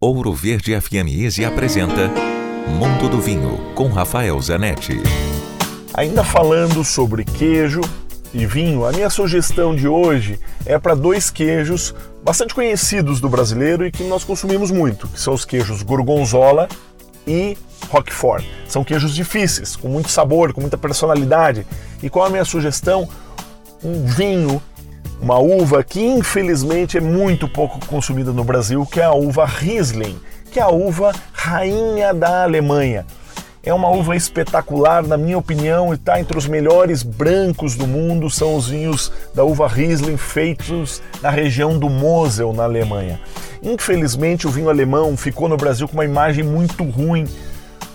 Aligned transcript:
Ouro 0.00 0.32
Verde 0.32 0.80
FM 0.80 1.08
Easy 1.08 1.44
apresenta 1.44 2.08
Mundo 2.68 3.08
do 3.08 3.20
Vinho 3.20 3.58
com 3.74 3.88
Rafael 3.88 4.40
Zanetti. 4.40 4.92
Ainda 5.92 6.22
falando 6.22 6.84
sobre 6.84 7.24
queijo 7.24 7.80
e 8.32 8.46
vinho, 8.46 8.86
a 8.86 8.92
minha 8.92 9.10
sugestão 9.10 9.74
de 9.74 9.88
hoje 9.88 10.38
é 10.64 10.78
para 10.78 10.94
dois 10.94 11.30
queijos 11.30 11.92
bastante 12.22 12.54
conhecidos 12.54 13.20
do 13.20 13.28
brasileiro 13.28 13.84
e 13.84 13.90
que 13.90 14.04
nós 14.04 14.22
consumimos 14.22 14.70
muito, 14.70 15.08
que 15.08 15.20
são 15.20 15.34
os 15.34 15.44
queijos 15.44 15.82
Gorgonzola 15.82 16.68
e 17.26 17.58
Roquefort. 17.90 18.44
São 18.68 18.84
queijos 18.84 19.12
difíceis, 19.12 19.74
com 19.74 19.88
muito 19.88 20.10
sabor, 20.10 20.52
com 20.52 20.60
muita 20.60 20.78
personalidade. 20.78 21.66
E 22.00 22.08
qual 22.08 22.24
a 22.24 22.30
minha 22.30 22.44
sugestão? 22.44 23.08
Um 23.82 24.06
vinho 24.06 24.62
uma 25.20 25.38
uva 25.38 25.82
que 25.82 26.00
infelizmente 26.00 26.96
é 26.96 27.00
muito 27.00 27.48
pouco 27.48 27.84
consumida 27.86 28.32
no 28.32 28.44
Brasil, 28.44 28.86
que 28.86 29.00
é 29.00 29.04
a 29.04 29.12
uva 29.12 29.44
Riesling, 29.44 30.18
que 30.50 30.60
é 30.60 30.62
a 30.62 30.68
uva 30.68 31.12
rainha 31.32 32.14
da 32.14 32.44
Alemanha. 32.44 33.04
É 33.62 33.74
uma 33.74 33.90
uva 33.90 34.16
espetacular, 34.16 35.02
na 35.02 35.16
minha 35.16 35.36
opinião, 35.36 35.92
e 35.92 35.96
está 35.96 36.18
entre 36.18 36.38
os 36.38 36.46
melhores 36.46 37.02
brancos 37.02 37.74
do 37.74 37.86
mundo. 37.86 38.30
São 38.30 38.56
os 38.56 38.68
vinhos 38.68 39.12
da 39.34 39.44
uva 39.44 39.68
Riesling 39.68 40.16
feitos 40.16 41.02
na 41.20 41.28
região 41.28 41.78
do 41.78 41.90
Mosel, 41.90 42.52
na 42.52 42.62
Alemanha. 42.62 43.20
Infelizmente, 43.62 44.46
o 44.46 44.50
vinho 44.50 44.70
alemão 44.70 45.16
ficou 45.16 45.48
no 45.48 45.56
Brasil 45.56 45.88
com 45.88 45.94
uma 45.94 46.04
imagem 46.04 46.44
muito 46.44 46.84
ruim 46.84 47.26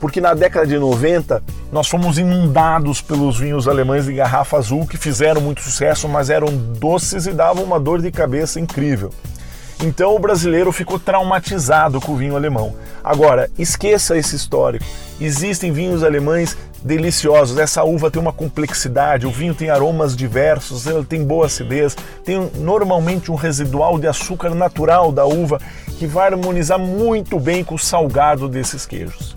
porque 0.00 0.20
na 0.20 0.34
década 0.34 0.66
de 0.66 0.78
90 0.78 1.42
nós 1.72 1.88
fomos 1.88 2.18
inundados 2.18 3.00
pelos 3.00 3.38
vinhos 3.38 3.68
alemães 3.68 4.06
de 4.06 4.14
garrafa 4.14 4.56
azul 4.56 4.86
que 4.86 4.96
fizeram 4.96 5.40
muito 5.40 5.62
sucesso, 5.62 6.08
mas 6.08 6.30
eram 6.30 6.48
doces 6.48 7.26
e 7.26 7.32
davam 7.32 7.64
uma 7.64 7.78
dor 7.78 8.00
de 8.00 8.10
cabeça 8.10 8.60
incrível. 8.60 9.10
Então 9.80 10.16
o 10.16 10.18
brasileiro 10.18 10.72
ficou 10.72 10.98
traumatizado 10.98 12.00
com 12.00 12.12
o 12.12 12.16
vinho 12.16 12.34
alemão. 12.34 12.74
Agora, 13.02 13.48
esqueça 13.56 14.16
esse 14.16 14.34
histórico. 14.34 14.84
Existem 15.20 15.70
vinhos 15.70 16.02
alemães 16.02 16.56
deliciosos. 16.82 17.58
Essa 17.58 17.84
uva 17.84 18.10
tem 18.10 18.20
uma 18.20 18.32
complexidade, 18.32 19.26
o 19.26 19.30
vinho 19.30 19.54
tem 19.54 19.70
aromas 19.70 20.16
diversos, 20.16 20.86
ele 20.86 21.04
tem 21.04 21.24
boa 21.24 21.46
acidez, 21.46 21.96
tem 22.24 22.50
normalmente 22.56 23.30
um 23.30 23.36
residual 23.36 23.98
de 23.98 24.08
açúcar 24.08 24.54
natural 24.54 25.12
da 25.12 25.24
uva 25.24 25.60
que 25.98 26.06
vai 26.06 26.28
harmonizar 26.28 26.78
muito 26.78 27.38
bem 27.38 27.62
com 27.62 27.76
o 27.76 27.78
salgado 27.78 28.48
desses 28.48 28.84
queijos. 28.84 29.36